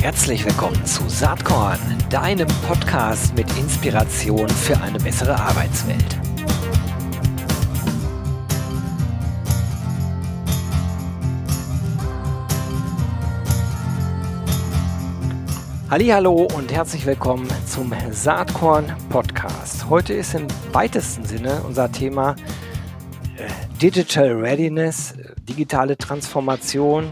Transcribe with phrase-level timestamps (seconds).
[0.00, 6.18] Herzlich willkommen zu Saatkorn, deinem Podcast mit Inspiration für eine bessere Arbeitswelt.
[15.90, 19.88] Hallo und herzlich willkommen zum Saatkorn Podcast.
[19.88, 22.36] Heute ist im weitesten Sinne unser Thema
[23.36, 23.48] äh,
[23.82, 25.14] Digital Readiness,
[25.48, 27.10] digitale Transformation,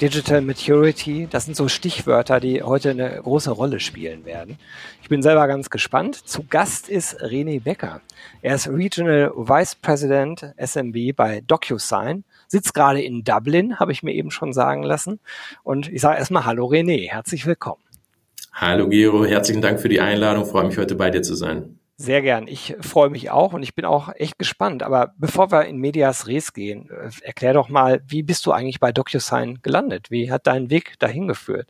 [0.00, 1.28] Digital Maturity.
[1.30, 4.58] Das sind so Stichwörter, die heute eine große Rolle spielen werden.
[5.02, 6.16] Ich bin selber ganz gespannt.
[6.16, 8.00] Zu Gast ist René Becker.
[8.42, 14.12] Er ist Regional Vice President SMB bei DocuSign, sitzt gerade in Dublin, habe ich mir
[14.12, 15.20] eben schon sagen lassen.
[15.62, 17.82] Und ich sage erstmal Hallo René, herzlich willkommen.
[18.52, 20.44] Hallo Gero, herzlichen Dank für die Einladung.
[20.44, 21.78] Freue mich heute bei dir zu sein.
[21.96, 22.48] Sehr gern.
[22.48, 24.82] Ich freue mich auch und ich bin auch echt gespannt.
[24.82, 28.80] Aber bevor wir in Medias Res gehen, äh, erklär doch mal, wie bist du eigentlich
[28.80, 30.10] bei DocuSign gelandet?
[30.10, 31.68] Wie hat dein Weg dahin geführt?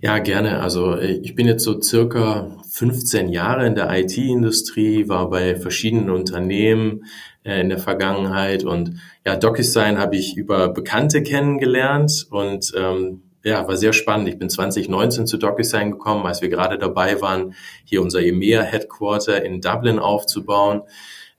[0.00, 0.60] Ja, gerne.
[0.60, 6.10] Also äh, ich bin jetzt so circa 15 Jahre in der IT-Industrie, war bei verschiedenen
[6.10, 7.04] Unternehmen
[7.44, 13.66] äh, in der Vergangenheit und ja, DocuSign habe ich über Bekannte kennengelernt und ähm, ja,
[13.66, 14.28] war sehr spannend.
[14.28, 19.60] Ich bin 2019 zu DocuSign gekommen, als wir gerade dabei waren, hier unser EMEA-Headquarter in
[19.60, 20.82] Dublin aufzubauen.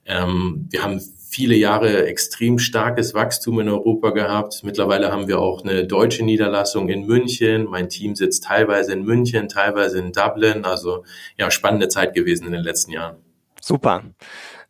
[0.06, 4.62] Ähm, wir haben viele Jahre extrem starkes Wachstum in Europa gehabt.
[4.64, 7.66] Mittlerweile haben wir auch eine deutsche Niederlassung in München.
[7.70, 10.64] Mein Team sitzt teilweise in München, teilweise in Dublin.
[10.64, 11.04] Also
[11.38, 13.18] ja, spannende Zeit gewesen in den letzten Jahren.
[13.60, 14.02] Super.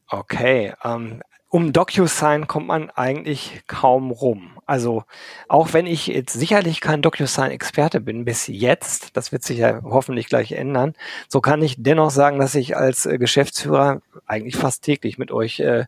[0.08, 0.74] Okay.
[0.84, 4.59] Ähm, um DocuSign kommt man eigentlich kaum rum.
[4.70, 5.02] Also
[5.48, 10.28] auch wenn ich jetzt sicherlich kein DocuSign-Experte bin bis jetzt, das wird sich ja hoffentlich
[10.28, 10.94] gleich ändern,
[11.26, 15.58] so kann ich dennoch sagen, dass ich als äh, Geschäftsführer eigentlich fast täglich mit euch
[15.58, 15.86] äh,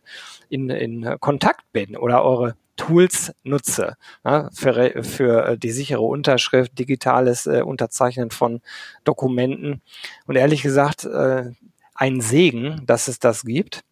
[0.49, 3.95] in, in Kontakt bin oder eure Tools nutze
[4.25, 8.59] ja, für, für äh, die sichere Unterschrift, digitales äh, Unterzeichnen von
[9.05, 9.81] Dokumenten.
[10.27, 11.51] Und ehrlich gesagt, äh,
[11.95, 13.85] ein Segen, dass es das gibt.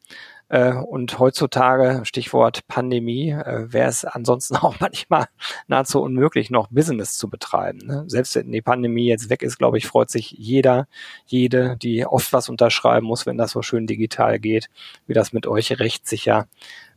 [0.51, 5.28] Äh, und heutzutage, Stichwort Pandemie, äh, wäre es ansonsten auch manchmal
[5.67, 7.79] nahezu unmöglich, noch Business zu betreiben.
[7.85, 8.03] Ne?
[8.07, 10.89] Selbst wenn die Pandemie jetzt weg ist, glaube ich, freut sich jeder,
[11.25, 14.69] jede, die oft was unterschreiben muss, wenn das so schön digital geht,
[15.07, 16.47] wie das mit euch rechtssicher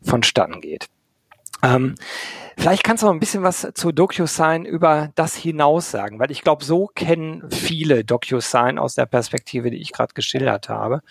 [0.03, 0.88] vonstatten geht.
[1.62, 1.94] Ähm,
[2.59, 6.42] vielleicht kannst du noch ein bisschen was zu DocuSign über das hinaus sagen, weil ich
[6.42, 11.03] glaube, so kennen viele DocuSign aus der Perspektive, die ich gerade geschildert habe.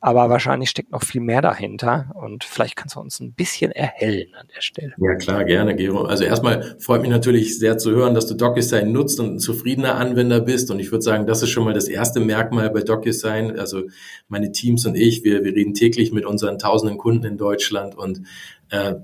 [0.00, 4.32] Aber wahrscheinlich steckt noch viel mehr dahinter und vielleicht kannst du uns ein bisschen erhellen
[4.34, 4.94] an der Stelle.
[4.98, 6.02] Ja, klar, gerne, Gero.
[6.02, 9.96] Also erstmal freut mich natürlich sehr zu hören, dass du DocuSign nutzt und ein zufriedener
[9.96, 10.70] Anwender bist.
[10.70, 13.58] Und ich würde sagen, das ist schon mal das erste Merkmal bei DocuSign.
[13.58, 13.82] Also
[14.28, 18.22] meine Teams und ich, wir, wir reden täglich mit unseren tausenden Kunden in Deutschland und
[18.70, 18.94] äh,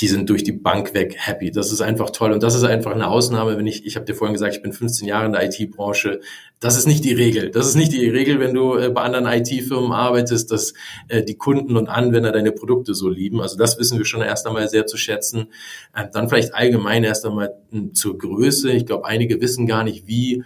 [0.00, 1.50] die sind durch die Bank weg happy.
[1.50, 4.14] Das ist einfach toll und das ist einfach eine Ausnahme, wenn ich, ich habe dir
[4.14, 6.20] vorhin gesagt, ich bin 15 Jahre in der IT-Branche.
[6.58, 7.50] Das ist nicht die Regel.
[7.50, 10.72] Das ist nicht die Regel, wenn du äh, bei anderen IT-Firmen arbeitest, dass
[11.08, 13.42] äh, die Kunden und Anwender deine Produkte so lieben.
[13.42, 15.48] Also das wissen wir schon erst einmal sehr zu schätzen.
[15.94, 18.72] Ähm, dann vielleicht allgemein erst einmal hm, zur Größe.
[18.72, 20.44] Ich glaube, einige wissen gar nicht, wie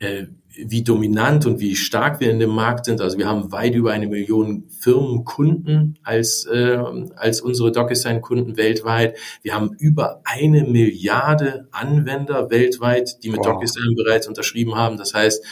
[0.00, 0.24] äh,
[0.56, 3.00] wie dominant und wie stark wir in dem Markt sind.
[3.00, 6.78] Also wir haben weit über eine Million Firmenkunden als, äh,
[7.16, 9.16] als unsere DocuSign-Kunden weltweit.
[9.42, 13.46] Wir haben über eine Milliarde Anwender weltweit, die mit wow.
[13.46, 14.96] DocuSign bereits unterschrieben haben.
[14.96, 15.44] Das heißt,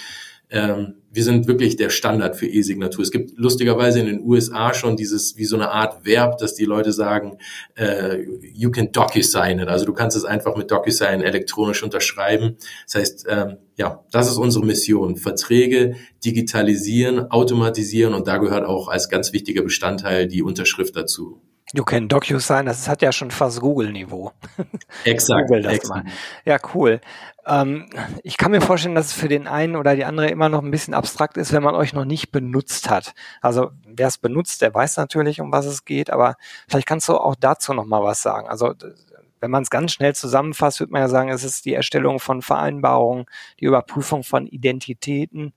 [0.54, 3.03] ähm, wir sind wirklich der Standard für E-Signatur.
[3.03, 6.65] Es gibt lustigerweise in den USA schon dieses, wie so eine Art Verb, dass die
[6.65, 7.38] Leute sagen,
[7.75, 8.22] äh,
[8.53, 9.69] you can DocuSign it.
[9.69, 12.56] Also du kannst es einfach mit DocuSign elektronisch unterschreiben.
[12.87, 15.16] Das heißt, ähm, ja, das ist unsere Mission.
[15.16, 21.41] Verträge digitalisieren, automatisieren und da gehört auch als ganz wichtiger Bestandteil die Unterschrift dazu.
[21.77, 24.31] You can DocuSign, das hat ja schon fast Google-Niveau.
[25.05, 25.49] Exakt.
[25.49, 26.05] Google das exakt.
[26.05, 26.12] Mal.
[26.45, 27.01] Ja, cool.
[27.47, 27.91] Ähm,
[28.23, 30.71] ich kann mir vorstellen, dass es für den einen oder die andere immer noch ein
[30.71, 33.12] bisschen abstrakt ist, wenn man euch noch nicht benutzt hat.
[33.41, 36.37] Also wer es benutzt, der weiß natürlich, um was es geht, aber
[36.69, 38.47] vielleicht kannst du auch dazu noch mal was sagen.
[38.49, 38.73] Also
[39.41, 42.41] wenn man es ganz schnell zusammenfasst, würde man ja sagen, es ist die Erstellung von
[42.41, 43.27] Vereinbarungen,
[43.59, 45.53] die Überprüfung von Identitäten,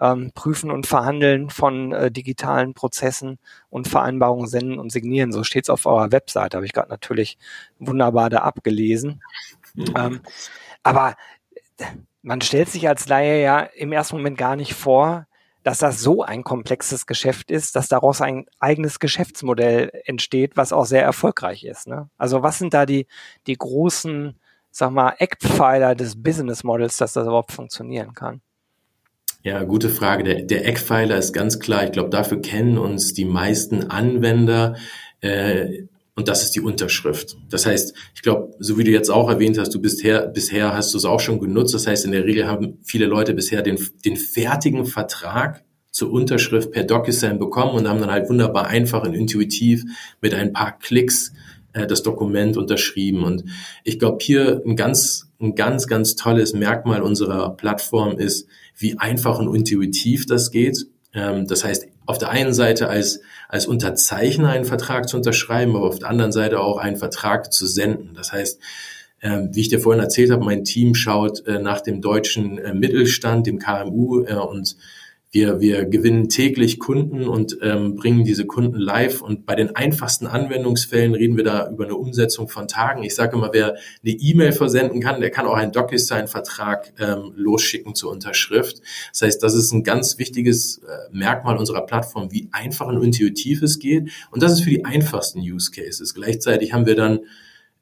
[0.00, 3.38] ähm, Prüfen und Verhandeln von äh, digitalen Prozessen
[3.70, 5.32] und Vereinbarungen senden und signieren.
[5.32, 7.38] So steht es auf eurer Webseite, habe ich gerade natürlich
[7.78, 9.22] wunderbar da abgelesen.
[9.74, 9.94] Mhm.
[9.96, 10.20] Ähm,
[10.82, 11.16] aber
[12.22, 15.26] man stellt sich als Laie ja im ersten Moment gar nicht vor,
[15.62, 20.84] dass das so ein komplexes Geschäft ist, dass daraus ein eigenes Geschäftsmodell entsteht, was auch
[20.84, 21.86] sehr erfolgreich ist.
[21.86, 22.10] Ne?
[22.18, 23.06] Also was sind da die,
[23.46, 24.38] die großen,
[24.70, 28.42] sag mal, Eckpfeiler des Business Models, dass das überhaupt funktionieren kann?
[29.44, 30.24] Ja, gute Frage.
[30.24, 31.84] Der, der Eckpfeiler ist ganz klar.
[31.84, 34.76] Ich glaube, dafür kennen uns die meisten Anwender.
[35.20, 35.82] Äh,
[36.16, 37.36] und das ist die Unterschrift.
[37.50, 40.94] Das heißt, ich glaube, so wie du jetzt auch erwähnt hast, du bisher, bisher hast
[40.94, 41.74] du es auch schon genutzt.
[41.74, 46.72] Das heißt, in der Regel haben viele Leute bisher den, den fertigen Vertrag zur Unterschrift
[46.72, 49.84] per DocuSign bekommen und haben dann halt wunderbar einfach und intuitiv
[50.22, 51.34] mit ein paar Klicks
[51.74, 53.22] äh, das Dokument unterschrieben.
[53.22, 53.44] Und
[53.82, 59.38] ich glaube, hier ein ganz, ein ganz, ganz tolles Merkmal unserer Plattform ist, wie einfach
[59.38, 60.86] und intuitiv das geht.
[61.12, 65.86] Ähm, das heißt, auf der einen Seite als, als Unterzeichner einen Vertrag zu unterschreiben, aber
[65.86, 68.14] auf der anderen Seite auch einen Vertrag zu senden.
[68.14, 68.60] Das heißt,
[69.22, 72.74] ähm, wie ich dir vorhin erzählt habe, mein Team schaut äh, nach dem deutschen äh,
[72.74, 74.76] Mittelstand, dem KMU äh, und
[75.34, 79.20] wir, wir gewinnen täglich Kunden und ähm, bringen diese Kunden live.
[79.20, 83.02] Und bei den einfachsten Anwendungsfällen reden wir da über eine Umsetzung von Tagen.
[83.02, 87.96] Ich sage immer, wer eine E-Mail versenden kann, der kann auch einen DocuSign-Vertrag ähm, losschicken
[87.96, 88.80] zur Unterschrift.
[89.10, 93.60] Das heißt, das ist ein ganz wichtiges äh, Merkmal unserer Plattform, wie einfach und intuitiv
[93.62, 94.10] es geht.
[94.30, 96.14] Und das ist für die einfachsten Use Cases.
[96.14, 97.20] Gleichzeitig haben wir dann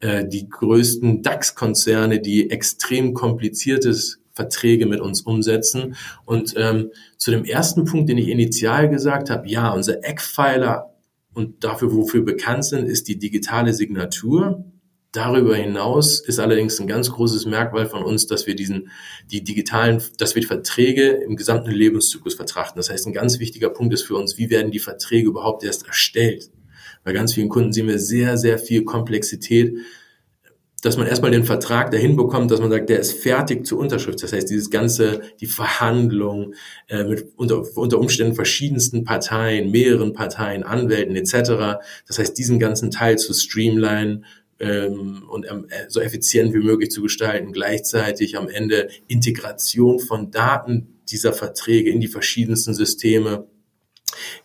[0.00, 5.96] äh, die größten DAX-Konzerne, die extrem kompliziertes Verträge mit uns umsetzen.
[6.25, 10.94] Und ähm, zu dem ersten Punkt, den ich initial gesagt habe, ja, unser Eckpfeiler
[11.34, 14.64] und dafür, wofür bekannt sind, ist die digitale Signatur.
[15.12, 18.90] Darüber hinaus ist allerdings ein ganz großes Merkmal von uns, dass wir diesen,
[19.31, 22.78] die digitalen, dass wir die Verträge im gesamten Lebenszyklus vertrachten.
[22.78, 25.87] Das heißt, ein ganz wichtiger Punkt ist für uns, wie werden die Verträge überhaupt erst
[25.87, 26.50] erstellt?
[27.05, 29.76] Bei ganz vielen Kunden sehen wir sehr, sehr viel Komplexität
[30.82, 34.23] dass man erstmal den Vertrag dahin bekommt, dass man sagt, der ist fertig zur Unterschrift.
[34.23, 36.55] Das heißt, dieses ganze, die Verhandlung
[36.88, 41.81] äh, mit unter, unter Umständen verschiedensten Parteien, mehreren Parteien, Anwälten etc.
[42.06, 44.23] Das heißt, diesen ganzen Teil zu streamline
[44.58, 50.99] ähm, und ähm, so effizient wie möglich zu gestalten, gleichzeitig am Ende Integration von Daten
[51.08, 53.46] dieser Verträge in die verschiedensten Systeme,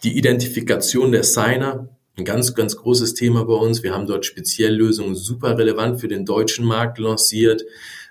[0.04, 3.84] die Identifikation der Signer, ein ganz, ganz großes Thema bei uns.
[3.84, 7.64] Wir haben dort speziell Lösungen super relevant für den deutschen Markt lanciert.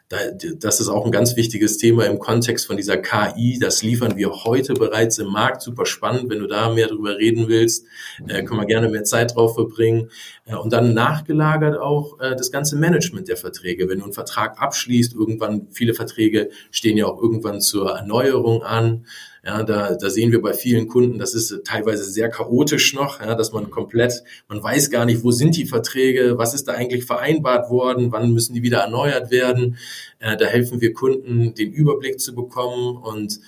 [0.09, 3.59] Das ist auch ein ganz wichtiges Thema im Kontext von dieser KI.
[3.59, 5.63] Das liefern wir heute bereits im Markt.
[5.63, 6.31] Super spannend.
[6.31, 7.87] Wenn du da mehr drüber reden willst,
[8.29, 10.11] äh, können wir gerne mehr Zeit drauf verbringen.
[10.45, 13.89] Äh, und dann nachgelagert auch äh, das ganze Management der Verträge.
[13.89, 19.07] Wenn du einen Vertrag abschließt, irgendwann, viele Verträge stehen ja auch irgendwann zur Erneuerung an.
[19.47, 23.37] Ja, da, da sehen wir bei vielen Kunden, das ist teilweise sehr chaotisch noch, ja,
[23.37, 27.05] dass man komplett, man weiß gar nicht, wo sind die Verträge, was ist da eigentlich
[27.05, 29.77] vereinbart worden, wann müssen die wieder erneuert werden.
[30.19, 33.39] Äh, da helfen wir Kunden, den Überblick zu bekommen und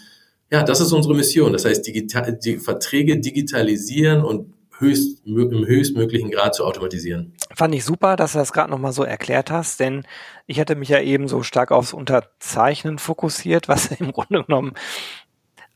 [0.52, 1.52] ja, das ist unsere Mission.
[1.52, 7.34] Das heißt, digital, die Verträge digitalisieren und höchst, im höchstmöglichen Grad zu automatisieren.
[7.54, 10.04] Fand ich super, dass du das gerade nochmal so erklärt hast, denn
[10.46, 14.72] ich hatte mich ja eben so stark aufs Unterzeichnen fokussiert, was im Grunde genommen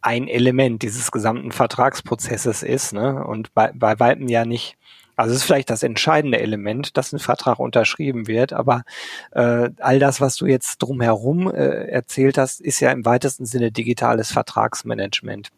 [0.02, 3.25] ein Element dieses gesamten Vertragsprozesses ist, ne?
[3.25, 4.76] Und bei, bei Weitem ja nicht,
[5.16, 8.82] also es ist vielleicht das entscheidende Element, dass ein Vertrag unterschrieben wird, aber
[9.31, 13.70] äh, all das, was du jetzt drumherum äh, erzählt hast, ist ja im weitesten Sinne
[13.70, 15.50] digitales Vertragsmanagement.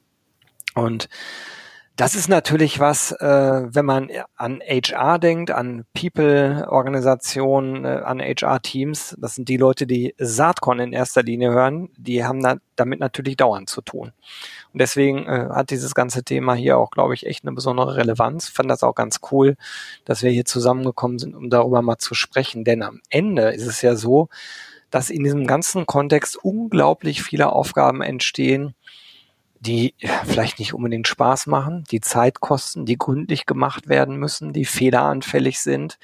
[0.74, 1.08] Und
[1.96, 9.16] das ist natürlich was, äh, wenn man an HR denkt, an People-Organisationen, äh, an HR-Teams,
[9.20, 13.36] das sind die Leute, die Saatkorn in erster Linie hören, die haben da, damit natürlich
[13.36, 14.10] dauernd zu tun.
[14.72, 18.48] Und deswegen äh, hat dieses ganze Thema hier auch, glaube ich, echt eine besondere Relevanz.
[18.48, 19.56] Fand das auch ganz cool,
[20.04, 22.64] dass wir hier zusammengekommen sind, um darüber mal zu sprechen.
[22.64, 24.28] Denn am Ende ist es ja so,
[24.90, 28.74] dass in diesem ganzen Kontext unglaublich viele Aufgaben entstehen,
[29.64, 29.94] die
[30.24, 35.60] vielleicht nicht unbedingt Spaß machen, die Zeit kosten, die gründlich gemacht werden müssen, die fehleranfällig
[35.60, 35.98] sind,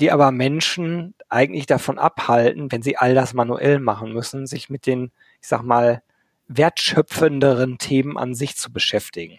[0.00, 4.86] die aber Menschen eigentlich davon abhalten, wenn sie all das manuell machen müssen, sich mit
[4.86, 6.02] den, ich sag mal,
[6.48, 9.38] wertschöpfenderen Themen an sich zu beschäftigen.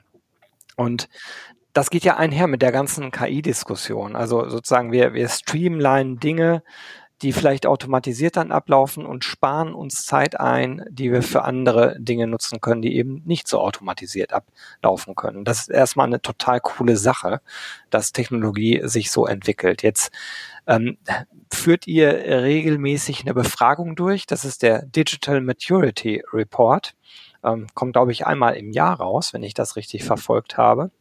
[0.75, 1.09] Und
[1.73, 4.15] das geht ja einher mit der ganzen KI-Diskussion.
[4.15, 6.63] Also sozusagen wir, wir streamline Dinge,
[7.21, 12.27] die vielleicht automatisiert dann ablaufen und sparen uns Zeit ein, die wir für andere Dinge
[12.27, 15.45] nutzen können, die eben nicht so automatisiert ablaufen können.
[15.45, 17.41] Das ist erstmal eine total coole Sache,
[17.89, 19.83] dass Technologie sich so entwickelt.
[19.83, 20.11] Jetzt
[20.67, 20.97] ähm,
[21.51, 24.25] führt ihr regelmäßig eine Befragung durch.
[24.25, 26.93] Das ist der Digital Maturity Report.
[27.43, 30.91] Ähm, kommt, glaube ich, einmal im Jahr raus, wenn ich das richtig verfolgt habe.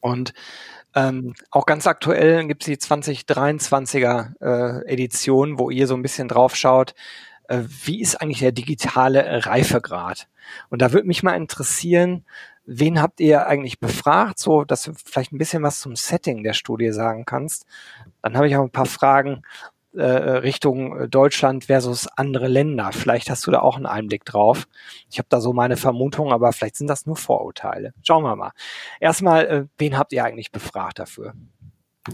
[0.00, 0.32] Und
[0.96, 6.26] ähm, auch ganz aktuell gibt es die 2023er äh, Edition, wo ihr so ein bisschen
[6.26, 6.94] drauf schaut,
[7.48, 10.26] äh, wie ist eigentlich der digitale Reifegrad?
[10.70, 12.24] Und da würde mich mal interessieren,
[12.64, 16.54] wen habt ihr eigentlich befragt, so dass du vielleicht ein bisschen was zum Setting der
[16.54, 17.66] Studie sagen kannst.
[18.22, 19.42] Dann habe ich auch ein paar Fragen,
[19.96, 22.90] äh, Richtung äh, Deutschland versus andere Länder.
[22.92, 24.66] Vielleicht hast du da auch einen Einblick drauf.
[25.10, 27.92] Ich habe da so meine Vermutungen, aber vielleicht sind das nur Vorurteile.
[28.02, 28.52] Schauen wir mal.
[29.00, 31.34] Erstmal, äh, wen habt ihr eigentlich befragt dafür?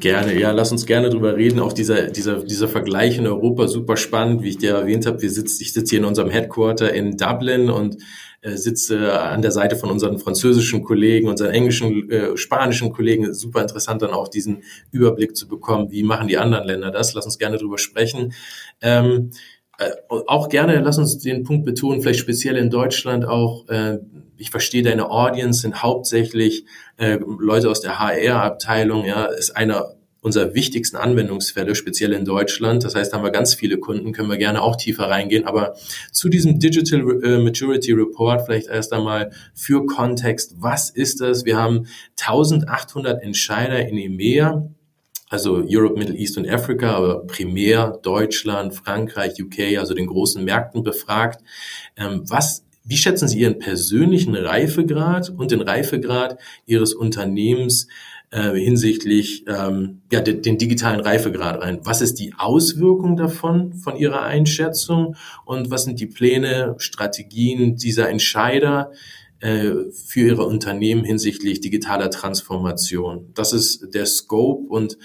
[0.01, 1.61] Gerne, ja, lass uns gerne drüber reden.
[1.61, 5.21] Auch dieser, dieser, dieser Vergleich in Europa super spannend, wie ich dir erwähnt habe.
[5.21, 7.99] Wir sitzen, ich sitze hier in unserem Headquarter in Dublin und
[8.41, 13.35] äh, sitze an der Seite von unseren französischen Kollegen, unseren englischen, äh, spanischen Kollegen.
[13.35, 15.91] Super interessant, dann auch diesen Überblick zu bekommen.
[15.91, 17.13] Wie machen die anderen Länder das?
[17.13, 18.33] Lass uns gerne drüber sprechen.
[18.81, 19.31] Ähm,
[19.79, 23.99] äh, auch gerne, lass uns den Punkt betonen, vielleicht speziell in Deutschland auch, äh,
[24.43, 26.65] ich verstehe deine Audience sind hauptsächlich
[26.97, 32.83] äh, Leute aus der HR-Abteilung, ja, ist einer unserer wichtigsten Anwendungsfälle, speziell in Deutschland.
[32.83, 35.47] Das heißt, da haben wir ganz viele Kunden, können wir gerne auch tiefer reingehen.
[35.47, 35.75] Aber
[36.11, 40.57] zu diesem Digital äh, Maturity Report vielleicht erst einmal für Kontext.
[40.59, 41.45] Was ist das?
[41.45, 41.87] Wir haben
[42.21, 44.69] 1800 Entscheider in EMEA,
[45.29, 50.83] also Europe, Middle East und Africa, aber primär Deutschland, Frankreich, UK, also den großen Märkten
[50.83, 51.43] befragt.
[51.97, 57.89] Ähm, was wie schätzen Sie Ihren persönlichen Reifegrad und den Reifegrad Ihres Unternehmens
[58.31, 61.81] äh, hinsichtlich ähm, ja, den, den digitalen Reifegrad ein?
[61.85, 65.17] Was ist die Auswirkung davon, von Ihrer Einschätzung?
[65.45, 68.91] Und was sind die Pläne, Strategien dieser Entscheider
[69.41, 73.31] äh, für Ihre Unternehmen hinsichtlich digitaler Transformation?
[73.35, 74.99] Das ist der Scope und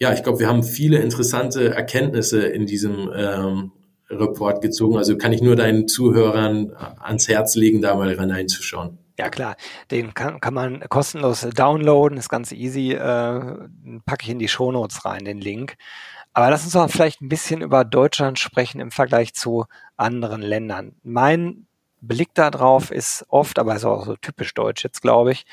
[0.00, 3.72] ja, ich glaube, wir haben viele interessante Erkenntnisse in diesem ähm,
[4.10, 4.96] Report gezogen.
[4.96, 8.98] Also kann ich nur deinen Zuhörern ans Herz legen, da mal reinzuschauen.
[9.18, 9.56] Ja klar,
[9.90, 13.40] den kann, kann man kostenlos downloaden, ist ganz easy, äh,
[14.06, 15.76] packe ich in die Shownotes rein, den Link.
[16.32, 19.64] Aber lass uns doch vielleicht ein bisschen über Deutschland sprechen im Vergleich zu
[19.96, 20.94] anderen Ländern.
[21.02, 21.66] Mein
[22.00, 25.46] Blick darauf ist oft, aber ist auch so typisch deutsch jetzt, glaube ich,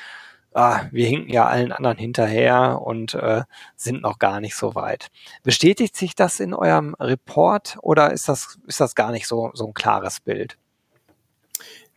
[0.56, 3.44] ah, wir hinken ja allen anderen hinterher und äh,
[3.76, 5.10] sind noch gar nicht so weit.
[5.44, 9.68] Bestätigt sich das in eurem Report oder ist das, ist das gar nicht so, so
[9.68, 10.58] ein klares Bild?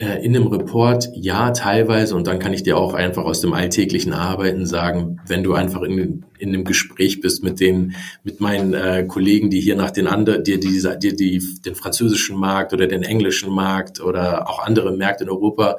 [0.01, 2.15] Äh, in dem Report ja, teilweise.
[2.15, 5.83] Und dann kann ich dir auch einfach aus dem alltäglichen Arbeiten sagen, wenn du einfach
[5.83, 10.07] in, in einem Gespräch bist mit den, mit meinen äh, Kollegen, die hier nach den
[10.07, 14.93] anderen, dir die, die, die, den französischen Markt oder den englischen Markt oder auch andere
[14.93, 15.79] Märkte in Europa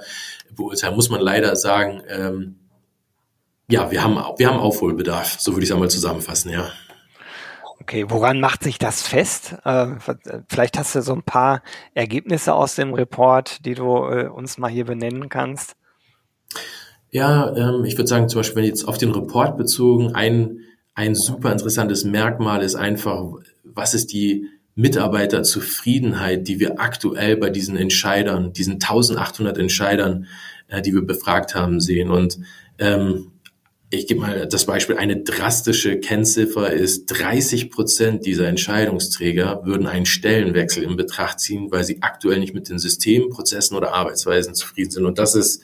[0.54, 2.56] beurteilen, muss man leider sagen, ähm,
[3.70, 6.70] ja, wir haben, wir haben Aufholbedarf, so würde ich es einmal zusammenfassen, ja.
[7.82, 9.56] Okay, woran macht sich das fest?
[9.64, 9.88] Äh,
[10.50, 11.62] vielleicht hast du so ein paar
[11.94, 15.76] Ergebnisse aus dem Report, die du äh, uns mal hier benennen kannst.
[17.12, 20.60] Ja, ähm, ich würde sagen, zum Beispiel, wenn jetzt auf den Report bezogen, ein,
[20.94, 23.24] ein super interessantes Merkmal ist einfach,
[23.64, 24.46] was ist die
[24.76, 30.28] Mitarbeiterzufriedenheit, die wir aktuell bei diesen Entscheidern, diesen 1800 Entscheidern,
[30.68, 32.12] äh, die wir befragt haben, sehen.
[32.12, 32.40] Und
[32.78, 33.32] ähm,
[33.92, 40.06] ich gebe mal das Beispiel, eine drastische Kennziffer ist, 30 Prozent dieser Entscheidungsträger würden einen
[40.06, 44.92] Stellenwechsel in Betracht ziehen, weil sie aktuell nicht mit den Systemen, Prozessen oder Arbeitsweisen zufrieden
[44.92, 45.06] sind.
[45.06, 45.64] Und das ist,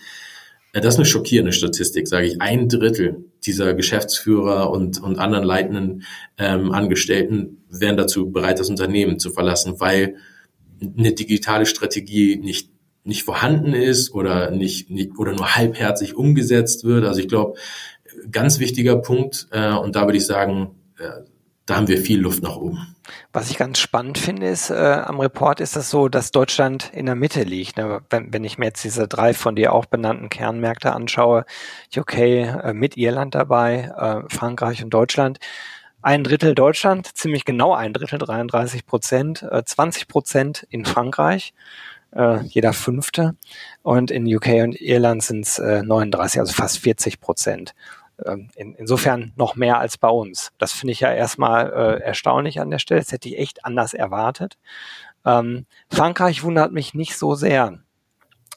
[0.74, 2.42] das ist eine schockierende Statistik, sage ich.
[2.42, 6.04] Ein Drittel dieser Geschäftsführer und, und anderen leitenden
[6.40, 10.16] ähm, Angestellten wären dazu bereit, das Unternehmen zu verlassen, weil
[10.82, 12.70] eine digitale Strategie nicht
[13.06, 17.06] nicht vorhanden ist oder nicht, nicht oder nur halbherzig umgesetzt wird.
[17.06, 17.58] Also ich glaube,
[18.32, 21.24] ganz wichtiger Punkt äh, und da würde ich sagen, äh,
[21.66, 22.96] da haben wir viel Luft nach oben.
[23.34, 27.06] Was ich ganz spannend finde, ist äh, am Report ist das so, dass Deutschland in
[27.06, 27.78] der Mitte liegt.
[27.78, 28.02] Ne?
[28.10, 31.46] Wenn, wenn ich mir jetzt diese drei von dir auch benannten Kernmärkte anschaue,
[31.96, 35.40] UK äh, mit Irland dabei, äh, Frankreich und Deutschland,
[36.02, 41.54] ein Drittel Deutschland, ziemlich genau ein Drittel, 33 Prozent, äh, 20 Prozent in Frankreich,
[42.16, 43.36] äh, jeder fünfte.
[43.82, 47.74] Und in UK und Irland sind es äh, 39, also fast 40 Prozent.
[48.24, 50.52] Ähm, in, insofern noch mehr als bei uns.
[50.58, 53.02] Das finde ich ja erstmal äh, erstaunlich an der Stelle.
[53.02, 54.58] Das hätte ich echt anders erwartet.
[55.26, 57.80] Ähm, Frankreich wundert mich nicht so sehr,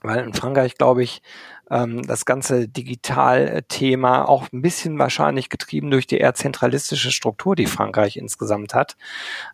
[0.02, 1.22] weil in Frankreich, glaube ich,
[1.70, 7.66] ähm, das ganze Digital-Thema auch ein bisschen wahrscheinlich getrieben durch die eher zentralistische Struktur, die
[7.66, 8.96] Frankreich insgesamt hat,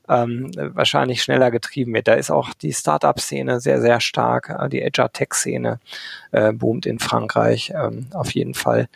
[0.09, 2.09] ähm, wahrscheinlich schneller getrieben wird.
[2.09, 4.51] Da ist auch die Startup-Szene sehr, sehr stark.
[4.51, 5.81] Äh, die Agile-Tech-Szene
[6.33, 8.89] äh, boomt in Frankreich ähm, auf jeden Fall.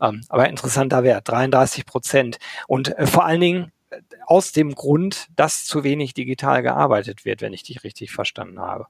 [0.00, 2.38] Ähm, aber interessanter Wert, 33 Prozent.
[2.66, 7.42] Und äh, vor allen Dingen äh, aus dem Grund, dass zu wenig digital gearbeitet wird,
[7.42, 8.86] wenn ich dich richtig verstanden habe.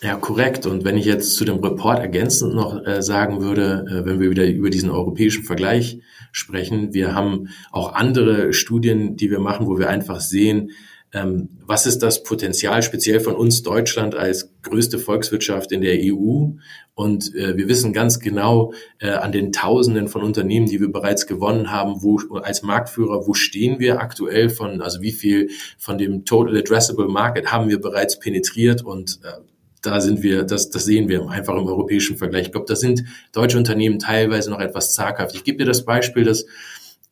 [0.00, 0.64] Ja, korrekt.
[0.64, 4.30] Und wenn ich jetzt zu dem Report ergänzend noch äh, sagen würde, äh, wenn wir
[4.30, 5.98] wieder über diesen europäischen Vergleich
[6.30, 10.70] sprechen, wir haben auch andere Studien, die wir machen, wo wir einfach sehen,
[11.12, 16.50] was ist das Potenzial speziell von uns Deutschland als größte Volkswirtschaft in der EU?
[16.94, 21.26] Und äh, wir wissen ganz genau äh, an den Tausenden von Unternehmen, die wir bereits
[21.26, 25.48] gewonnen haben, wo als Marktführer, wo stehen wir aktuell von, also wie viel
[25.78, 29.40] von dem Total Addressable Market haben wir bereits penetriert und äh,
[29.80, 32.46] da sind wir, das, das sehen wir einfach im europäischen Vergleich.
[32.46, 35.34] Ich glaube, da sind deutsche Unternehmen teilweise noch etwas zaghaft.
[35.36, 36.46] Ich gebe dir das Beispiel, dass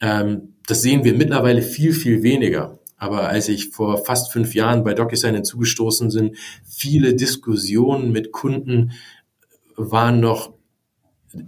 [0.00, 2.78] ähm, das sehen wir mittlerweile viel, viel weniger.
[2.96, 8.92] Aber als ich vor fast fünf Jahren bei DocuSign hinzugestoßen sind, viele Diskussionen mit Kunden
[9.76, 10.56] waren noch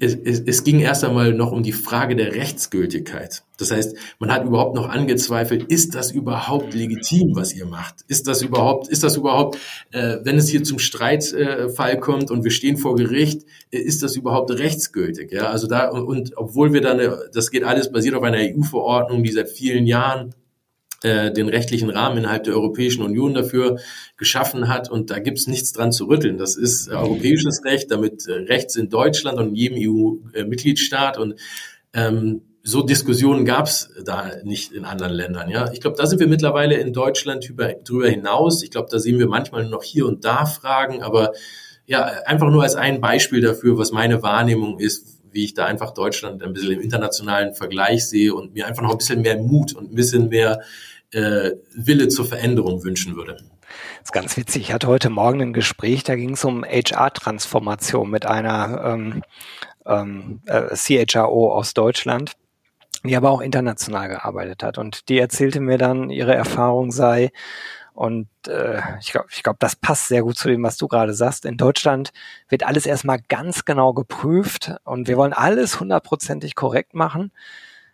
[0.00, 3.42] es, es, es ging erst einmal noch um die Frage der Rechtsgültigkeit.
[3.56, 8.02] Das heißt, man hat überhaupt noch angezweifelt, ist das überhaupt legitim, was ihr macht?
[8.06, 9.58] Ist das überhaupt, ist das überhaupt,
[9.92, 14.02] äh, wenn es hier zum Streitfall äh, kommt und wir stehen vor Gericht, äh, ist
[14.02, 15.32] das überhaupt rechtsgültig?
[15.32, 17.00] Ja, also da und, und obwohl wir dann,
[17.32, 20.34] das geht alles basiert auf einer EU-Verordnung, die seit vielen Jahren
[21.02, 23.78] äh, den rechtlichen Rahmen innerhalb der Europäischen Union dafür
[24.16, 24.90] geschaffen hat.
[24.90, 26.38] Und da gibt es nichts dran zu rütteln.
[26.38, 31.18] Das ist äh, europäisches Recht, damit äh, Rechts in Deutschland und in jedem EU-Mitgliedstaat.
[31.18, 31.36] Und
[31.92, 35.48] ähm, so Diskussionen gab es da nicht in anderen Ländern.
[35.48, 38.62] Ja, ich glaube, da sind wir mittlerweile in Deutschland über, drüber hinaus.
[38.62, 41.32] Ich glaube, da sehen wir manchmal noch hier und da Fragen, aber
[41.86, 45.92] ja, einfach nur als ein Beispiel dafür, was meine Wahrnehmung ist, wie ich da einfach
[45.92, 49.72] Deutschland ein bisschen im internationalen Vergleich sehe und mir einfach noch ein bisschen mehr Mut
[49.74, 50.60] und ein bisschen mehr
[51.12, 53.34] äh, Wille zur Veränderung wünschen würde.
[53.34, 54.62] Das ist ganz witzig.
[54.62, 59.22] Ich hatte heute Morgen ein Gespräch, da ging es um HR-Transformation mit einer ähm,
[59.86, 62.32] ähm, äh, CHRO aus Deutschland,
[63.04, 64.78] die aber auch international gearbeitet hat.
[64.78, 67.30] Und die erzählte mir dann, ihre Erfahrung sei,
[67.98, 71.14] und äh, ich glaube, ich glaub, das passt sehr gut zu dem, was du gerade
[71.14, 71.44] sagst.
[71.44, 72.12] In Deutschland
[72.48, 77.32] wird alles erstmal ganz genau geprüft und wir wollen alles hundertprozentig korrekt machen.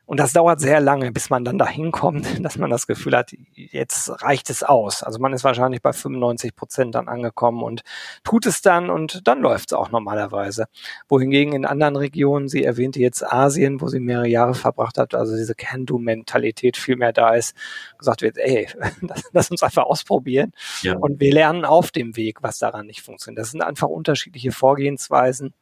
[0.07, 3.33] Und das dauert sehr lange, bis man dann dahin kommt, dass man das Gefühl hat,
[3.55, 5.03] jetzt reicht es aus.
[5.03, 7.83] Also man ist wahrscheinlich bei 95 Prozent dann angekommen und
[8.23, 10.67] tut es dann und dann läuft es auch normalerweise.
[11.09, 15.37] Wohingegen in anderen Regionen, sie erwähnte jetzt Asien, wo sie mehrere Jahre verbracht hat, also
[15.37, 17.57] diese Can-Do-Mentalität viel mehr da ist,
[17.99, 18.69] gesagt wird, ey,
[19.33, 20.97] lass uns einfach ausprobieren ja.
[20.97, 23.41] und wir lernen auf dem Weg, was daran nicht funktioniert.
[23.41, 25.55] Das sind einfach unterschiedliche Vorgehensweisen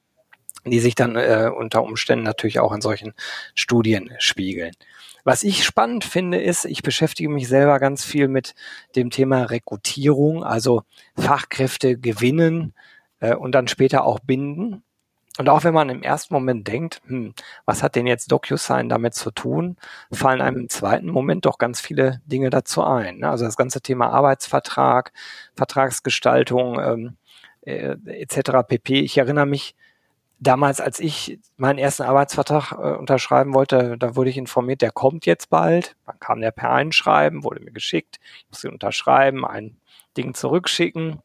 [0.65, 3.15] die sich dann äh, unter Umständen natürlich auch in solchen
[3.55, 4.73] Studien spiegeln.
[5.25, 8.55] Was ich spannend finde, ist, ich beschäftige mich selber ganz viel mit
[8.97, 10.83] dem Thema Rekrutierung, also
[11.17, 12.75] Fachkräfte gewinnen
[13.21, 14.83] äh, und dann später auch binden.
[15.39, 17.35] Und auch wenn man im ersten Moment denkt, hm,
[17.65, 19.77] was hat denn jetzt DocuSign damit zu tun,
[20.13, 23.19] fallen einem im zweiten Moment doch ganz viele Dinge dazu ein.
[23.19, 23.31] Ne?
[23.31, 25.13] Also das ganze Thema Arbeitsvertrag,
[25.55, 27.17] Vertragsgestaltung ähm,
[27.63, 28.67] äh, etc.
[28.69, 29.01] pp.
[29.01, 29.75] Ich erinnere mich,
[30.43, 35.25] damals, als ich meinen ersten Arbeitsvertrag äh, unterschreiben wollte, da wurde ich informiert, der kommt
[35.25, 35.97] jetzt bald.
[36.07, 39.77] Dann kam der per Einschreiben, wurde mir geschickt, ich musste unterschreiben, ein
[40.17, 41.21] Ding zurückschicken.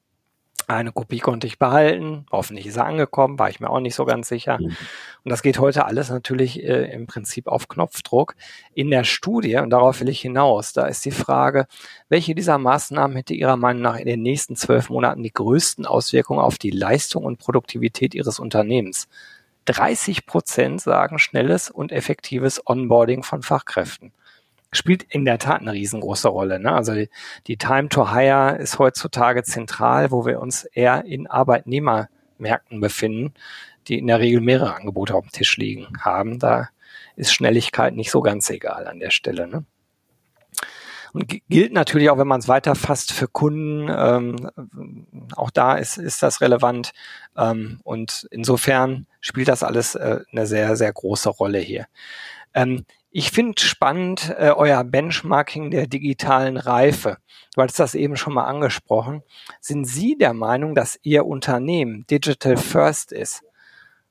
[0.69, 2.25] Eine Kopie konnte ich behalten.
[2.29, 4.59] Hoffentlich ist er angekommen, war ich mir auch nicht so ganz sicher.
[4.59, 4.75] Mhm.
[5.23, 8.35] Und das geht heute alles natürlich äh, im Prinzip auf Knopfdruck.
[8.73, 11.67] In der Studie, und darauf will ich hinaus, da ist die Frage,
[12.09, 16.41] welche dieser Maßnahmen hätte Ihrer Meinung nach in den nächsten zwölf Monaten die größten Auswirkungen
[16.41, 19.07] auf die Leistung und Produktivität Ihres Unternehmens?
[19.65, 24.11] 30 Prozent sagen schnelles und effektives Onboarding von Fachkräften
[24.71, 26.59] spielt in der Tat eine riesengroße Rolle.
[26.59, 26.71] Ne?
[26.71, 27.09] Also die,
[27.47, 33.33] die Time to Hire ist heutzutage zentral, wo wir uns eher in Arbeitnehmermärkten befinden,
[33.87, 36.39] die in der Regel mehrere Angebote auf dem Tisch liegen haben.
[36.39, 36.69] Da
[37.15, 39.47] ist Schnelligkeit nicht so ganz egal an der Stelle.
[39.47, 39.65] Ne?
[41.13, 46.21] Und gilt natürlich auch, wenn man es weiterfasst für Kunden, ähm, auch da ist, ist
[46.21, 46.91] das relevant.
[47.35, 51.87] Ähm, und insofern spielt das alles äh, eine sehr, sehr große Rolle hier.
[52.53, 57.17] Ähm, ich finde spannend äh, euer Benchmarking der digitalen Reife.
[57.55, 59.23] Du hattest das eben schon mal angesprochen.
[59.61, 63.43] Sind Sie der Meinung, dass Ihr Unternehmen Digital First ist?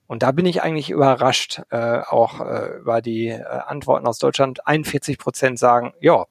[0.06, 4.66] Und da bin ich eigentlich überrascht, äh, auch äh, über die äh, Antworten aus Deutschland.
[4.66, 6.26] 41 Prozent sagen, ja,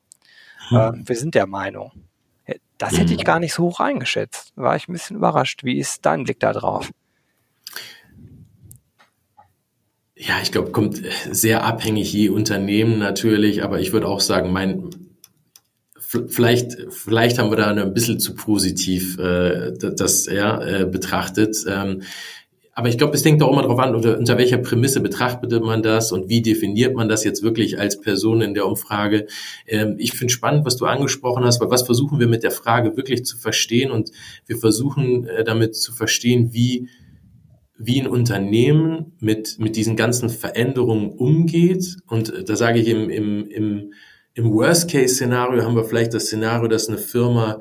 [0.71, 1.07] äh, hm.
[1.07, 1.91] wir sind der Meinung.
[2.77, 3.25] Das hätte ich hm.
[3.25, 4.53] gar nicht so hoch eingeschätzt.
[4.55, 5.63] War ich ein bisschen überrascht.
[5.63, 6.91] Wie ist dein Blick da drauf?
[10.17, 14.89] Ja, ich glaube, kommt sehr abhängig je Unternehmen natürlich, aber ich würde auch sagen, mein
[16.29, 21.57] vielleicht vielleicht haben wir da ein bisschen zu positiv äh, das ja, äh, betrachtet.
[21.67, 22.03] Ähm,
[22.77, 25.81] aber ich glaube, es denkt auch immer darauf an, unter, unter welcher Prämisse betrachtet man
[25.81, 29.27] das und wie definiert man das jetzt wirklich als Person in der Umfrage.
[29.65, 32.95] Ähm, ich finde spannend, was du angesprochen hast, weil was versuchen wir mit der Frage
[32.95, 34.11] wirklich zu verstehen und
[34.45, 36.89] wir versuchen äh, damit zu verstehen, wie
[37.77, 41.97] wie ein Unternehmen mit, mit diesen ganzen Veränderungen umgeht.
[42.07, 43.93] Und äh, da sage ich, im, im, im,
[44.33, 47.59] im Worst-Case-Szenario haben wir vielleicht das Szenario, dass eine Firma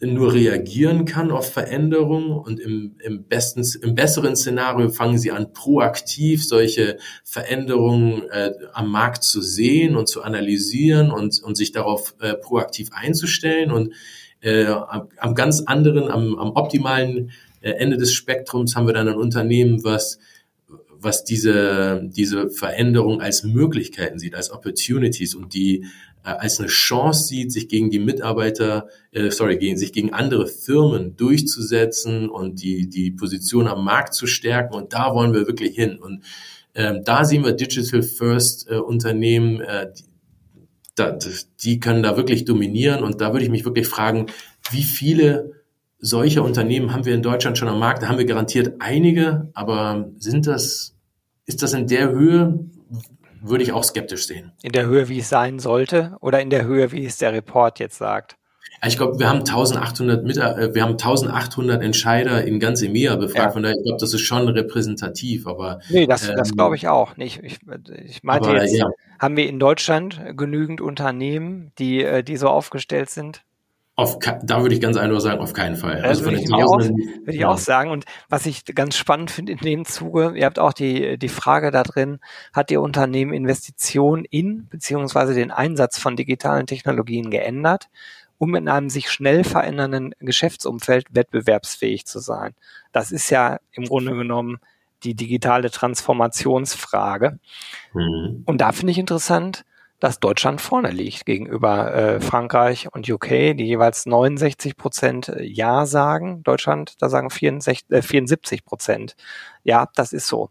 [0.00, 5.52] nur reagieren kann auf Veränderungen und im, im, besten, im besseren Szenario fangen sie an,
[5.52, 12.14] proaktiv solche Veränderungen äh, am Markt zu sehen und zu analysieren und, und sich darauf
[12.20, 13.70] äh, proaktiv einzustellen.
[13.70, 13.94] Und
[14.40, 17.30] äh, am, am ganz anderen, am, am optimalen
[17.72, 20.18] Ende des Spektrums haben wir dann ein Unternehmen, was
[21.04, 25.84] was diese, diese Veränderung als Möglichkeiten sieht, als Opportunities und die
[26.24, 30.46] äh, als eine Chance sieht, sich gegen die Mitarbeiter, äh, sorry, gegen, sich gegen andere
[30.46, 34.74] Firmen durchzusetzen und die, die Position am Markt zu stärken.
[34.74, 35.98] Und da wollen wir wirklich hin.
[35.98, 36.24] Und
[36.74, 40.04] ähm, da sehen wir Digital First äh, Unternehmen, äh, die,
[40.96, 41.18] da,
[41.60, 43.04] die können da wirklich dominieren.
[43.04, 44.26] Und da würde ich mich wirklich fragen,
[44.70, 45.53] wie viele
[46.04, 48.02] solcher Unternehmen haben wir in Deutschland schon am Markt?
[48.02, 50.94] Da haben wir garantiert einige, aber sind das,
[51.46, 52.60] ist das in der Höhe?
[53.40, 54.52] Würde ich auch skeptisch sehen.
[54.62, 57.78] In der Höhe, wie es sein sollte, oder in der Höhe, wie es der Report
[57.78, 58.36] jetzt sagt?
[58.86, 63.46] Ich glaube, wir haben 1800 mit, äh, wir haben 1800 Entscheider in ganz EMEA befragt.
[63.46, 63.50] Ja.
[63.50, 65.46] Von daher, ich glaube, das ist schon repräsentativ.
[65.46, 67.16] Aber nee, das, ähm, das glaube ich auch.
[67.16, 67.42] nicht.
[67.42, 67.60] ich,
[68.04, 68.88] ich meinte aber, jetzt, ja.
[69.18, 73.43] haben wir in Deutschland genügend Unternehmen, die, äh, die so aufgestellt sind?
[73.96, 76.02] Auf, da würde ich ganz einfach sagen, auf keinen Fall.
[76.02, 77.08] Also, also den Tausenden.
[77.08, 77.48] Auch, würde ich ja.
[77.48, 77.90] auch sagen.
[77.90, 81.70] Und was ich ganz spannend finde in dem Zuge, ihr habt auch die, die Frage
[81.70, 82.18] da drin,
[82.52, 87.88] hat Ihr Unternehmen Investitionen in beziehungsweise den Einsatz von digitalen Technologien geändert?
[88.36, 92.54] um in einem sich schnell verändernden Geschäftsumfeld wettbewerbsfähig zu sein.
[92.92, 94.58] Das ist ja im Grunde genommen
[95.04, 97.38] die digitale Transformationsfrage.
[97.92, 98.42] Mhm.
[98.44, 99.64] Und da finde ich interessant,
[100.00, 106.42] dass Deutschland vorne liegt gegenüber äh, Frankreich und UK, die jeweils 69 Prozent Ja sagen.
[106.42, 109.16] Deutschland, da sagen 64, äh, 74 Prozent.
[109.62, 110.50] Ja, das ist so.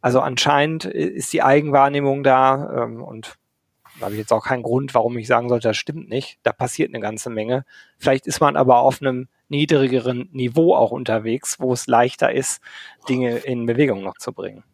[0.00, 3.36] Also anscheinend ist die Eigenwahrnehmung da ähm, und
[3.98, 6.38] da habe ich jetzt auch keinen Grund, warum ich sagen sollte, das stimmt nicht.
[6.42, 7.64] Da passiert eine ganze Menge.
[7.96, 12.60] Vielleicht ist man aber auf einem niedrigeren Niveau auch unterwegs, wo es leichter ist,
[13.08, 14.64] Dinge in Bewegung noch zu bringen.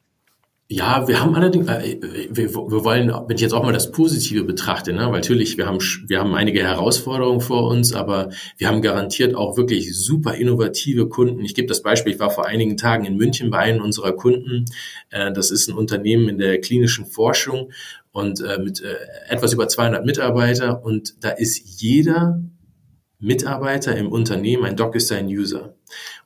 [0.72, 1.98] Ja, wir haben allerdings, äh,
[2.30, 5.66] wir, wir wollen, wenn ich jetzt auch mal das Positive betrachte, ne, weil natürlich, wir
[5.66, 11.08] haben, wir haben einige Herausforderungen vor uns, aber wir haben garantiert auch wirklich super innovative
[11.08, 11.40] Kunden.
[11.40, 14.64] Ich gebe das Beispiel, ich war vor einigen Tagen in München bei einem unserer Kunden.
[15.10, 17.72] Äh, das ist ein Unternehmen in der klinischen Forschung
[18.12, 18.94] und äh, mit äh,
[19.28, 22.40] etwas über 200 Mitarbeiter und da ist jeder
[23.18, 25.74] Mitarbeiter im Unternehmen ein DocuSign-User.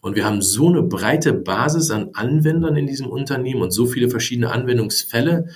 [0.01, 4.09] Und wir haben so eine breite Basis an Anwendern in diesem Unternehmen und so viele
[4.09, 5.49] verschiedene Anwendungsfälle.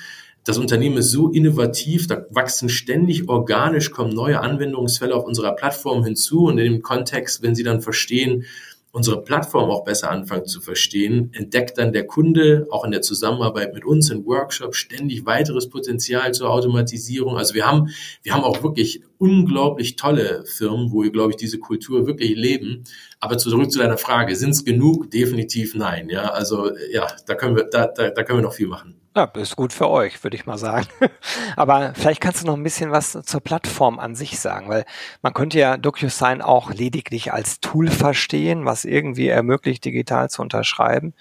[0.44, 6.04] Das Unternehmen ist so innovativ, da wachsen ständig organisch, kommen neue Anwendungsfälle auf unserer Plattform
[6.04, 8.46] hinzu und in dem Kontext, wenn Sie dann verstehen,
[8.92, 13.74] unsere Plattform auch besser anfangen zu verstehen, entdeckt dann der Kunde auch in der Zusammenarbeit
[13.74, 17.36] mit uns in Workshops ständig weiteres Potenzial zur Automatisierung.
[17.36, 17.90] Also wir haben,
[18.22, 22.84] wir haben auch wirklich unglaublich tolle Firmen, wo wir, glaube ich, diese Kultur wirklich leben.
[23.20, 25.10] Aber zurück zu deiner Frage, sind es genug?
[25.10, 26.08] Definitiv nein.
[26.08, 28.94] Ja, also ja, da können wir, da, da, da können wir noch viel machen.
[29.18, 30.86] Ja, ist gut für euch, würde ich mal sagen.
[31.56, 34.84] Aber vielleicht kannst du noch ein bisschen was zur Plattform an sich sagen, weil
[35.22, 41.14] man könnte ja DocuSign auch lediglich als Tool verstehen, was irgendwie ermöglicht, digital zu unterschreiben.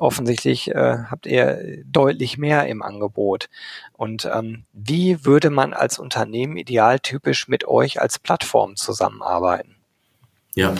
[0.00, 3.48] Offensichtlich äh, habt ihr deutlich mehr im Angebot.
[3.92, 9.76] Und ähm, wie würde man als Unternehmen idealtypisch mit euch als Plattform zusammenarbeiten?
[10.56, 10.74] Ja,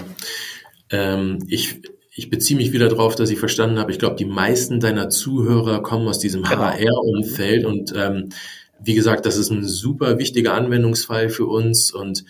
[0.91, 1.81] ähm, ich
[2.19, 5.83] ich beziehe mich wieder darauf, dass ich verstanden habe, ich glaube, die meisten deiner Zuhörer
[5.85, 6.63] kommen aus diesem genau.
[6.63, 8.31] HR-Umfeld und ähm,
[8.83, 12.25] wie gesagt, das ist ein super wichtiger Anwendungsfall für uns und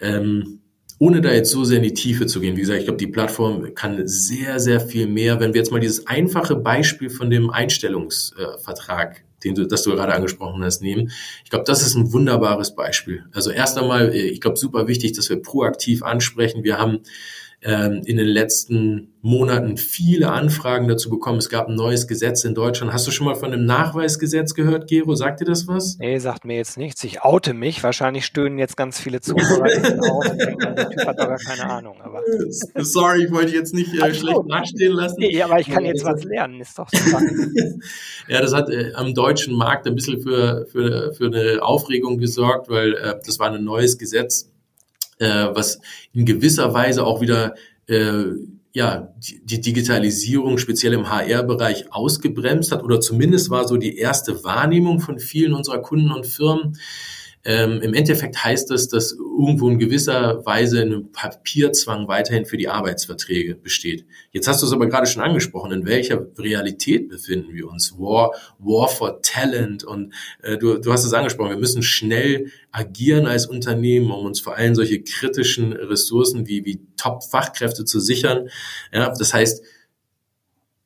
[0.00, 0.60] ähm,
[0.98, 3.06] ohne da jetzt so sehr in die Tiefe zu gehen, wie gesagt, ich glaube, die
[3.06, 5.40] Plattform kann sehr, sehr viel mehr.
[5.40, 10.14] Wenn wir jetzt mal dieses einfache Beispiel von dem Einstellungsvertrag, den du, das du gerade
[10.14, 11.10] angesprochen hast, nehmen,
[11.42, 13.24] ich glaube, das ist ein wunderbares Beispiel.
[13.32, 16.64] Also erst einmal, ich glaube, super wichtig, dass wir proaktiv ansprechen.
[16.64, 17.00] Wir haben
[17.64, 21.38] ähm, in den letzten Monaten viele Anfragen dazu bekommen.
[21.38, 22.92] Es gab ein neues Gesetz in Deutschland.
[22.92, 25.14] Hast du schon mal von dem Nachweisgesetz gehört, Gero?
[25.14, 25.96] Sagt dir das was?
[25.98, 27.04] Nee, sagt mir jetzt nichts.
[27.04, 27.82] Ich oute mich.
[27.84, 29.62] Wahrscheinlich stöhnen jetzt ganz viele Zuhörer
[30.10, 30.24] auf.
[30.36, 32.00] Der Typ hat doch gar keine Ahnung.
[32.02, 32.20] Aber.
[32.78, 35.16] Sorry, ich wollte jetzt nicht äh, schlecht nachstehen lassen.
[35.20, 36.60] Nee, aber ich kann jetzt was lernen.
[36.60, 37.22] Ist doch super.
[38.26, 42.68] ja, das hat äh, am deutschen Markt ein bisschen für, für, für eine Aufregung gesorgt,
[42.68, 44.51] weil äh, das war ein neues Gesetz
[45.22, 45.80] äh, was
[46.12, 47.54] in gewisser Weise auch wieder
[47.86, 48.24] äh,
[48.74, 54.98] ja, die Digitalisierung speziell im HR-Bereich ausgebremst hat oder zumindest war so die erste Wahrnehmung
[54.98, 56.78] von vielen unserer Kunden und Firmen.
[57.44, 62.68] Ähm, Im Endeffekt heißt das, dass irgendwo in gewisser Weise ein Papierzwang weiterhin für die
[62.68, 64.06] Arbeitsverträge besteht.
[64.30, 67.98] Jetzt hast du es aber gerade schon angesprochen, in welcher Realität befinden wir uns?
[67.98, 73.26] War, War for Talent und äh, du, du hast es angesprochen, wir müssen schnell agieren
[73.26, 78.50] als Unternehmen, um uns vor allem solche kritischen Ressourcen wie, wie Top-Fachkräfte zu sichern.
[78.92, 79.64] Ja, das heißt,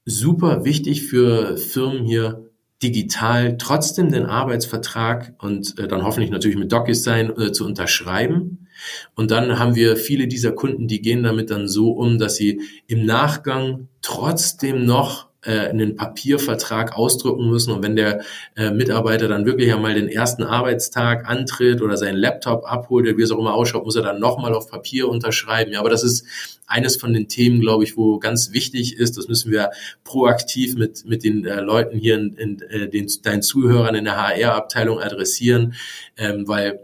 [0.06, 2.45] super wichtig für Firmen hier
[2.82, 8.68] digital trotzdem den Arbeitsvertrag und äh, dann hoffentlich natürlich mit DocuSign äh, zu unterschreiben.
[9.14, 12.60] Und dann haben wir viele dieser Kunden, die gehen damit dann so um, dass sie
[12.86, 17.72] im Nachgang trotzdem noch äh, einen Papiervertrag ausdrucken müssen.
[17.72, 18.22] Und wenn der
[18.56, 23.30] äh, Mitarbeiter dann wirklich einmal den ersten Arbeitstag antritt oder seinen Laptop abholt, wie es
[23.30, 25.72] auch immer ausschaut, muss er dann nochmal auf Papier unterschreiben.
[25.72, 26.26] Ja, aber das ist
[26.66, 29.70] eines von den Themen, glaube ich, wo ganz wichtig ist, das müssen wir
[30.04, 34.16] proaktiv mit, mit den äh, Leuten hier in, in äh, den, deinen Zuhörern in der
[34.16, 35.74] HR-Abteilung adressieren,
[36.16, 36.80] ähm, weil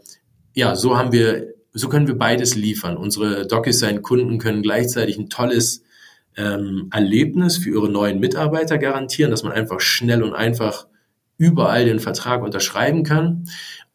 [0.55, 2.97] ja, so haben wir, so können wir beides liefern.
[2.97, 5.83] Unsere DocuSign-Kunden können gleichzeitig ein tolles
[6.37, 10.87] ähm, Erlebnis für ihre neuen Mitarbeiter garantieren, dass man einfach schnell und einfach
[11.39, 13.45] überall den Vertrag unterschreiben kann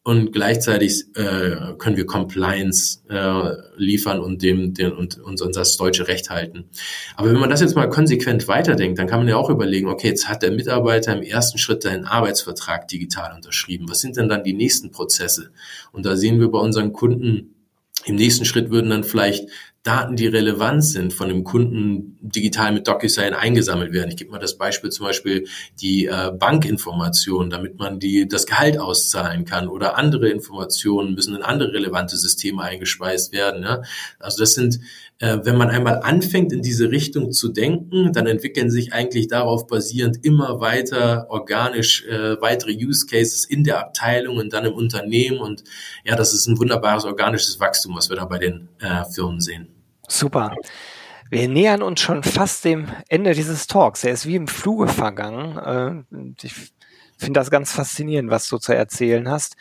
[0.08, 5.76] und gleichzeitig äh, können wir Compliance äh, liefern und dem, dem und uns an das
[5.76, 6.70] deutsche Recht halten.
[7.18, 10.08] Aber wenn man das jetzt mal konsequent weiterdenkt, dann kann man ja auch überlegen, okay,
[10.08, 13.90] jetzt hat der Mitarbeiter im ersten Schritt seinen Arbeitsvertrag digital unterschrieben.
[13.90, 15.52] Was sind denn dann die nächsten Prozesse?
[15.92, 17.56] Und da sehen wir bei unseren Kunden
[18.06, 19.50] im nächsten Schritt würden dann vielleicht
[19.84, 24.10] Daten, die relevant sind, von dem Kunden digital mit DocuSign eingesammelt werden.
[24.10, 25.48] Ich gebe mal das Beispiel zum Beispiel
[25.80, 31.42] die äh, Bankinformationen, damit man die, das Gehalt auszahlen kann oder andere Informationen müssen in
[31.42, 33.64] andere relevante Systeme eingespeist werden.
[33.64, 33.82] Ja?
[34.20, 34.82] Also das sind,
[35.20, 39.68] äh, wenn man einmal anfängt, in diese Richtung zu denken, dann entwickeln sich eigentlich darauf
[39.68, 45.40] basierend immer weiter organisch äh, weitere Use Cases in der Abteilung und dann im Unternehmen.
[45.40, 45.64] Und
[46.04, 49.77] ja, das ist ein wunderbares organisches Wachstum, was wir da bei den äh, Firmen sehen.
[50.08, 50.56] Super.
[51.30, 54.04] Wir nähern uns schon fast dem Ende dieses Talks.
[54.06, 56.06] Er ist wie im Fluge vergangen.
[56.12, 56.54] Äh, ich
[57.18, 59.58] finde das ganz faszinierend, was du zu erzählen hast.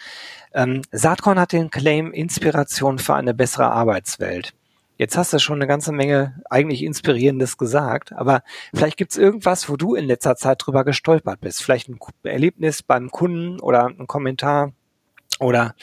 [0.54, 4.54] Ähm, Saatkorn hat den Claim Inspiration für eine bessere Arbeitswelt.
[4.98, 9.68] Jetzt hast du schon eine ganze Menge eigentlich Inspirierendes gesagt, aber vielleicht gibt es irgendwas,
[9.68, 11.62] wo du in letzter Zeit drüber gestolpert bist.
[11.62, 14.72] Vielleicht ein Erlebnis beim Kunden oder ein Kommentar
[15.38, 15.74] oder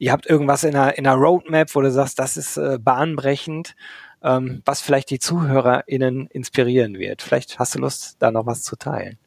[0.00, 3.76] ihr habt irgendwas in einer, in einer Roadmap, wo du sagst, das ist äh, bahnbrechend,
[4.22, 7.22] ähm, was vielleicht die ZuhörerInnen inspirieren wird.
[7.22, 9.18] Vielleicht hast du Lust, da noch was zu teilen.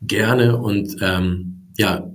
[0.00, 2.10] Gerne und ähm, ja,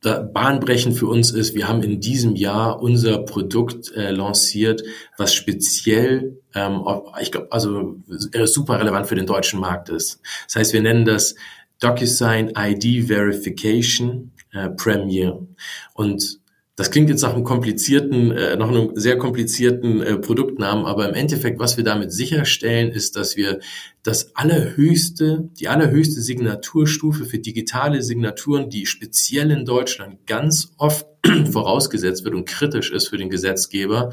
[0.00, 4.82] bahnbrechend für uns ist, wir haben in diesem Jahr unser Produkt äh, lanciert,
[5.16, 6.82] was speziell, ähm,
[7.20, 7.96] ich glaube, also
[8.32, 10.20] äh, super relevant für den deutschen Markt ist.
[10.46, 11.36] Das heißt, wir nennen das
[11.78, 15.46] DocuSign ID Verification äh, Premier.
[15.94, 16.41] Und
[16.76, 21.14] das klingt jetzt nach einem komplizierten, äh, nach einem sehr komplizierten äh, Produktnamen, aber im
[21.14, 23.60] Endeffekt, was wir damit sicherstellen, ist, dass wir
[24.02, 31.06] das allerhöchste, die allerhöchste Signaturstufe für digitale Signaturen, die speziell in Deutschland ganz oft
[31.50, 34.10] vorausgesetzt wird und kritisch ist für den Gesetzgeber,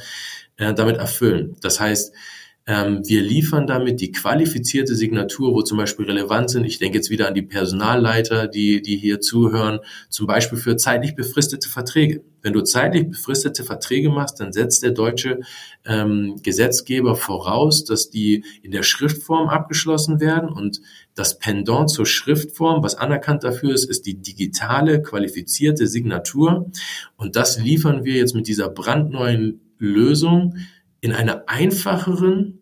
[0.58, 1.56] äh, damit erfüllen.
[1.62, 2.14] Das heißt,
[2.70, 6.66] wir liefern damit die qualifizierte Signatur, wo zum Beispiel relevant sind.
[6.66, 9.80] Ich denke jetzt wieder an die Personalleiter, die, die hier zuhören,
[10.10, 12.22] zum Beispiel für zeitlich befristete Verträge.
[12.44, 15.40] Wenn du zeitlich befristete Verträge machst, dann setzt der deutsche
[15.84, 20.80] ähm, Gesetzgeber voraus, dass die in der Schriftform abgeschlossen werden und
[21.16, 26.70] das Pendant zur Schriftform, was anerkannt dafür ist, ist die digitale qualifizierte Signatur
[27.18, 30.56] und das liefern wir jetzt mit dieser brandneuen Lösung
[31.02, 32.59] in einer einfacheren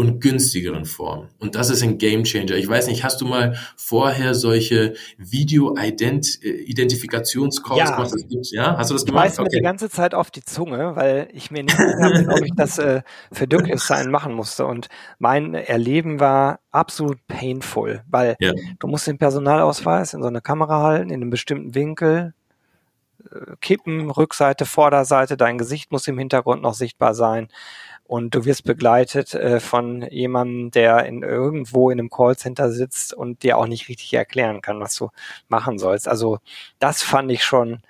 [0.00, 1.28] und günstigeren Form.
[1.38, 2.54] Und das ist ein Game Changer.
[2.54, 7.96] Ich weiß nicht, hast du mal vorher solche Video-Identifikationscalls ja.
[7.96, 8.14] gemacht?
[8.50, 8.78] Ja?
[8.78, 9.26] Hast du das gemacht?
[9.26, 9.48] Ich weiß okay.
[9.52, 12.54] mir die ganze Zeit auf die Zunge, weil ich mir nicht sicher bin, ob ich
[12.56, 14.64] das äh, für DocuSign machen musste.
[14.64, 18.54] Und mein Erleben war absolut painful, weil ja.
[18.78, 22.32] du musst den Personalausweis in so eine Kamera halten, in einem bestimmten Winkel,
[23.30, 27.48] äh, kippen, Rückseite, Vorderseite, dein Gesicht muss im Hintergrund noch sichtbar sein
[28.10, 33.44] und du wirst begleitet äh, von jemandem, der in irgendwo in einem Callcenter sitzt und
[33.44, 35.10] dir auch nicht richtig erklären kann, was du
[35.46, 36.08] machen sollst.
[36.08, 36.40] Also
[36.80, 37.82] das fand ich schon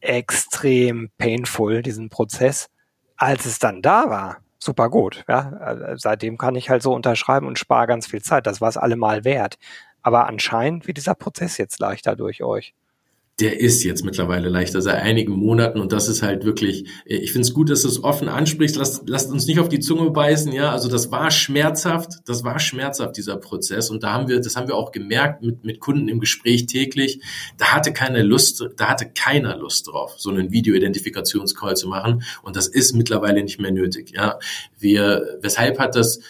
[0.00, 2.70] extrem painful, diesen Prozess.
[3.16, 5.24] Als es dann da war, super gut.
[5.26, 8.46] Ja, äh, seitdem kann ich halt so unterschreiben und spare ganz viel Zeit.
[8.46, 9.58] Das war es allemal wert.
[10.02, 12.74] Aber anscheinend wird dieser Prozess jetzt leichter durch euch
[13.40, 15.80] der ist jetzt mittlerweile leichter seit einigen Monaten.
[15.80, 19.08] Und das ist halt wirklich, ich finde es gut, dass du es offen ansprichst, lasst,
[19.08, 23.16] lasst uns nicht auf die Zunge beißen, ja, also das war schmerzhaft, das war schmerzhaft,
[23.16, 23.90] dieser Prozess.
[23.90, 27.20] Und da haben wir, das haben wir auch gemerkt mit, mit Kunden im Gespräch täglich,
[27.58, 32.22] da hatte keine Lust, da hatte keiner Lust drauf, so einen Video-Identifikationscall zu machen.
[32.42, 34.38] Und das ist mittlerweile nicht mehr nötig, ja,
[34.78, 36.20] wir, weshalb hat das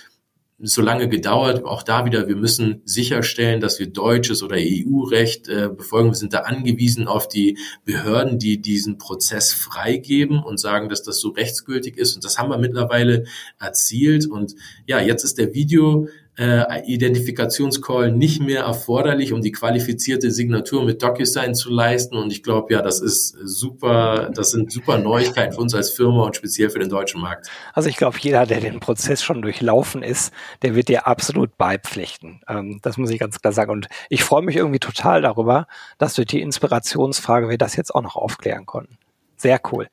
[0.67, 1.65] so lange gedauert.
[1.65, 6.11] Auch da wieder, wir müssen sicherstellen, dass wir deutsches oder EU-Recht äh, befolgen.
[6.11, 11.21] Wir sind da angewiesen auf die Behörden, die diesen Prozess freigeben und sagen, dass das
[11.21, 12.15] so rechtsgültig ist.
[12.15, 13.25] Und das haben wir mittlerweile
[13.61, 14.27] erzielt.
[14.27, 14.55] Und
[14.87, 21.03] ja, jetzt ist der Video äh, Identifikationscall nicht mehr erforderlich, um die qualifizierte Signatur mit
[21.03, 22.17] DocuSign zu leisten.
[22.17, 26.25] Und ich glaube, ja, das ist super, das sind super Neuigkeiten für uns als Firma
[26.25, 27.49] und speziell für den deutschen Markt.
[27.73, 32.41] Also ich glaube, jeder, der den Prozess schon durchlaufen ist, der wird dir absolut beipflichten.
[32.49, 33.71] Ähm, das muss ich ganz klar sagen.
[33.71, 35.67] Und ich freue mich irgendwie total darüber,
[35.99, 38.99] dass durch die Inspirationsfrage wir das jetzt auch noch aufklären konnten.
[39.45, 39.91] Sehr cool.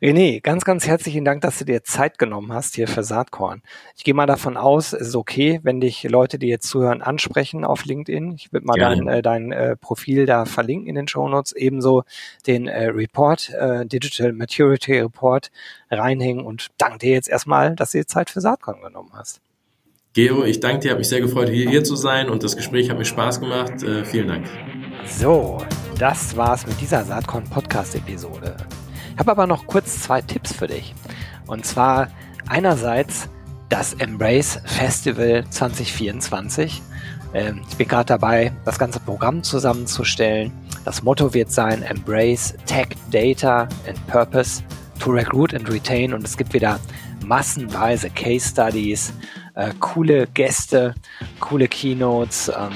[0.00, 3.60] René, ganz, ganz herzlichen Dank, dass du dir Zeit genommen hast hier für Saatkorn.
[3.94, 7.66] Ich gehe mal davon aus, es ist okay, wenn dich Leute, die jetzt zuhören, ansprechen
[7.66, 8.32] auf LinkedIn.
[8.32, 11.52] Ich würde mal dein, äh, dein äh, Profil da verlinken in den Show Notes.
[11.52, 12.04] Ebenso
[12.46, 13.52] den äh, Report,
[13.84, 15.50] Digital Maturity Report
[15.90, 19.42] reinhängen und danke dir jetzt erstmal, dass du dir Zeit für Saatkorn genommen hast.
[20.14, 22.88] Gero, ich danke dir, habe mich sehr gefreut, hier, hier zu sein und das Gespräch
[22.88, 23.82] hat mir Spaß gemacht.
[23.82, 24.46] Äh, vielen Dank.
[25.06, 25.62] So,
[25.98, 28.56] das war's mit dieser Saatkorn Podcast Episode.
[29.18, 30.94] Habe aber noch kurz zwei Tipps für dich.
[31.46, 32.08] Und zwar
[32.48, 33.28] einerseits
[33.68, 36.82] das Embrace Festival 2024.
[37.34, 40.52] Ähm, ich bin gerade dabei, das ganze Programm zusammenzustellen.
[40.84, 44.62] Das Motto wird sein Embrace Tech, Data and Purpose
[45.00, 46.14] to Recruit and Retain.
[46.14, 46.78] Und es gibt wieder
[47.24, 49.12] massenweise Case Studies,
[49.54, 50.94] äh, coole Gäste,
[51.40, 52.72] coole Keynotes, ähm,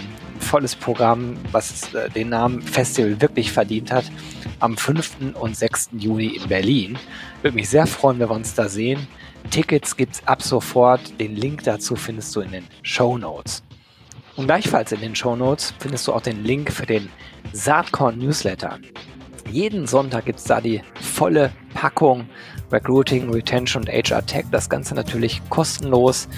[0.51, 4.11] volles Programm, was äh, den Namen Festival wirklich verdient hat,
[4.59, 5.37] am 5.
[5.41, 5.91] und 6.
[5.93, 6.99] Juni in Berlin.
[7.41, 9.07] Würde mich sehr freuen, wenn wir uns da sehen.
[9.51, 11.21] Tickets gibt's ab sofort.
[11.21, 13.63] Den Link dazu findest du in den Show Notes.
[14.35, 17.09] Und gleichfalls in den Show Notes findest du auch den Link für den
[17.53, 18.81] Saatkorn Newsletter.
[19.53, 22.29] Jeden Sonntag gibt's da die volle Packung
[22.73, 24.47] Recruiting, Retention und HR Tech.
[24.51, 26.29] Das Ganze natürlich kostenlos,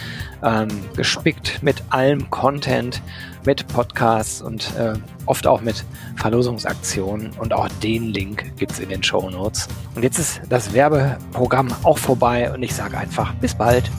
[0.43, 3.03] ähm, gespickt mit allem Content,
[3.45, 4.95] mit Podcasts und äh,
[5.27, 5.85] oft auch mit
[6.17, 7.31] Verlosungsaktionen.
[7.39, 9.69] Und auch den Link gibt's in den Show Notes.
[9.95, 13.91] Und jetzt ist das Werbeprogramm auch vorbei und ich sage einfach bis bald.